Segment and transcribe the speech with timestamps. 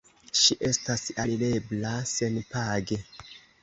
[0.39, 3.03] Ŝi estas alirebla senpage.